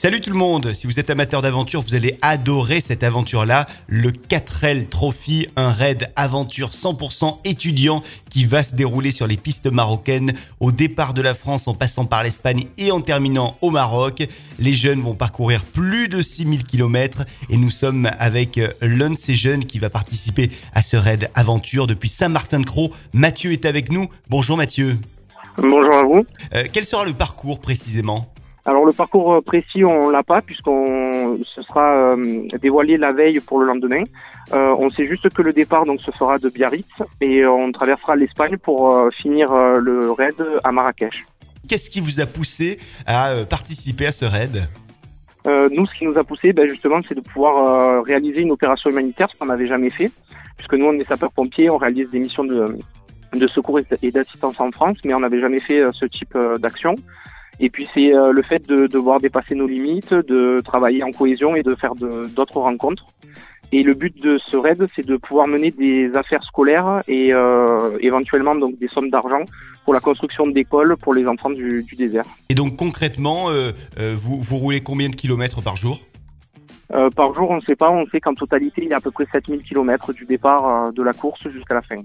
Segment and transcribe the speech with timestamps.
[0.00, 4.12] Salut tout le monde, si vous êtes amateur d'aventure, vous allez adorer cette aventure-là, le
[4.12, 10.34] 4L Trophy, un raid aventure 100% étudiant qui va se dérouler sur les pistes marocaines
[10.60, 14.22] au départ de la France en passant par l'Espagne et en terminant au Maroc.
[14.60, 19.34] Les jeunes vont parcourir plus de 6000 km et nous sommes avec l'un de ces
[19.34, 22.90] jeunes qui va participer à ce raid aventure depuis Saint-Martin-de-Croix.
[23.14, 24.06] Mathieu est avec nous.
[24.30, 24.96] Bonjour Mathieu.
[25.56, 26.24] Bonjour à vous.
[26.54, 28.32] Euh, quel sera le parcours précisément?
[28.68, 33.40] Alors le parcours euh, précis, on l'a pas puisqu'on se sera euh, dévoilé la veille
[33.40, 34.02] pour le lendemain.
[34.52, 36.84] Euh, on sait juste que le départ donc se fera de Biarritz
[37.22, 39.46] et on traversera l'Espagne pour finir
[39.80, 41.24] le raid à Marrakech.
[41.66, 44.68] Qu'est-ce qui vous a poussé à participer à ce raid?
[45.46, 49.30] Nous, ce qui nous a poussé, ben, justement, c'est de pouvoir réaliser une opération humanitaire,
[49.30, 50.10] ce qu'on n'avait jamais fait,
[50.58, 52.66] puisque nous, on est sapeurs-pompiers, on réalise des missions de,
[53.32, 56.96] de secours et d'assistance en France, mais on n'avait jamais fait ce type d'action.
[57.60, 61.56] Et puis c'est euh, le fait de devoir dépasser nos limites, de travailler en cohésion
[61.56, 63.06] et de faire d'autres rencontres.
[63.70, 67.98] Et le but de ce raid, c'est de pouvoir mener des affaires scolaires et euh,
[68.00, 69.44] éventuellement donc des sommes d'argent
[69.84, 72.24] pour la construction d'écoles pour les enfants du, du, désert.
[72.48, 76.00] Et donc concrètement, euh, euh vous, vous roulez combien de kilomètres par jour?
[76.94, 77.90] Euh, par jour, on ne sait pas.
[77.90, 81.02] On sait qu'en totalité, il y a à peu près 7000 kilomètres du départ de
[81.02, 81.96] la course jusqu'à la fin.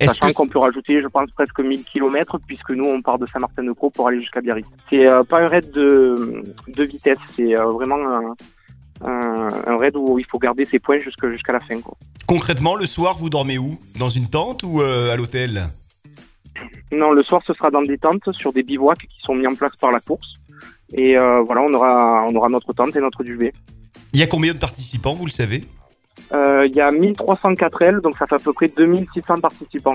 [0.00, 3.90] Sachant qu'on peut rajouter, je pense, presque 1000 km, puisque nous, on part de Saint-Martin-de-Croix
[3.90, 4.66] pour aller jusqu'à Biarritz.
[4.90, 7.96] C'est euh, pas un raid de, de vitesse, c'est euh, vraiment
[9.02, 11.80] un, un, raid où il faut garder ses points jusqu'à la fin.
[11.80, 11.96] Quoi.
[12.26, 13.78] Concrètement, le soir, vous dormez où?
[13.98, 15.68] Dans une tente ou euh, à l'hôtel?
[16.92, 19.54] Non, le soir, ce sera dans des tentes, sur des bivouacs qui sont mis en
[19.54, 20.34] place par la course.
[20.96, 23.52] Et voilà, on aura, on aura notre tente et notre duvet.
[24.12, 25.62] Il y a combien de participants, vous le savez?
[25.62, 25.83] euh,
[26.32, 29.94] il y a 1304 L, donc ça fait à peu près 2600 participants.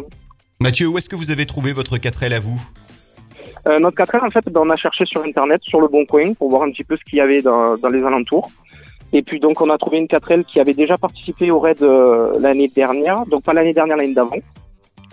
[0.61, 2.61] Mathieu, où est-ce que vous avez trouvé votre 4L à vous?
[3.66, 6.33] Euh, Notre 4L, en fait, ben, on a cherché sur Internet, sur le Bon Coin,
[6.33, 8.52] pour voir un petit peu ce qu'il y avait dans, les alentours.
[9.13, 12.33] Et puis donc on a trouvé une 4L qui avait déjà participé au raid euh,
[12.39, 14.36] l'année dernière, donc pas l'année dernière, l'année d'avant.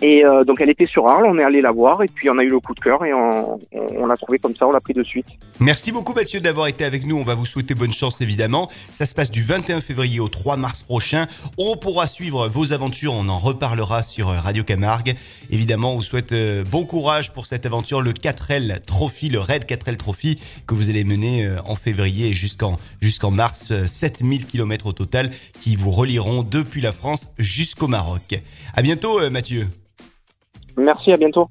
[0.01, 2.37] Et euh, donc elle était sur Arles, on est allé la voir et puis on
[2.37, 4.79] a eu le coup de cœur et on, on, l'a trouvé comme ça, on l'a
[4.79, 5.25] pris de suite.
[5.59, 8.69] Merci beaucoup Mathieu d'avoir été avec nous, on va vous souhaiter bonne chance évidemment.
[8.91, 11.25] Ça se passe du 21 février au 3 mars prochain.
[11.57, 15.15] On pourra suivre vos aventures, on en reparlera sur Radio Camargue.
[15.49, 19.65] Évidemment, on vous souhaite euh, bon courage pour cette aventure, le 4L Trophy, le Raid
[19.65, 24.93] 4L Trophy que vous allez mener euh, en février jusqu'en jusqu'en mars, 7000 km au
[24.93, 25.31] total
[25.61, 28.39] qui vous relieront depuis la France jusqu'au Maroc.
[28.75, 29.67] À bientôt Mathieu.
[30.77, 31.45] Merci, à bientôt.